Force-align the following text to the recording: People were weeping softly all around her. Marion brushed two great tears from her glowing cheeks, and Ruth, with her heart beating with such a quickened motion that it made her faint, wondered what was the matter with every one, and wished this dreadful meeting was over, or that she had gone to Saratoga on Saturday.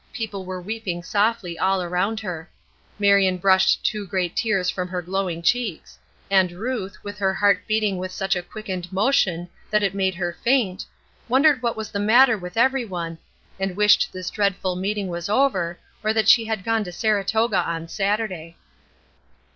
People 0.13 0.45
were 0.45 0.59
weeping 0.59 1.03
softly 1.03 1.59
all 1.59 1.83
around 1.83 2.21
her. 2.21 2.49
Marion 2.97 3.37
brushed 3.37 3.83
two 3.85 4.07
great 4.07 4.35
tears 4.35 4.67
from 4.67 4.87
her 4.87 4.99
glowing 4.99 5.43
cheeks, 5.43 5.99
and 6.31 6.53
Ruth, 6.53 6.97
with 7.03 7.19
her 7.19 7.35
heart 7.35 7.67
beating 7.67 7.97
with 7.99 8.11
such 8.11 8.35
a 8.35 8.41
quickened 8.41 8.91
motion 8.91 9.47
that 9.69 9.83
it 9.83 9.93
made 9.93 10.15
her 10.15 10.33
faint, 10.43 10.87
wondered 11.29 11.61
what 11.61 11.77
was 11.77 11.91
the 11.91 11.99
matter 11.99 12.35
with 12.35 12.57
every 12.57 12.83
one, 12.83 13.19
and 13.59 13.77
wished 13.77 14.11
this 14.11 14.31
dreadful 14.31 14.75
meeting 14.75 15.07
was 15.07 15.29
over, 15.29 15.77
or 16.03 16.13
that 16.13 16.27
she 16.27 16.45
had 16.45 16.63
gone 16.63 16.83
to 16.85 16.91
Saratoga 16.91 17.59
on 17.59 17.87
Saturday. 17.87 18.57